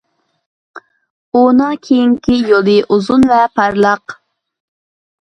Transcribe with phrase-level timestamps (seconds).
[1.41, 4.21] ئۇنىڭ كېيىنكى يولى ئۇزۇن ۋە پارلاق.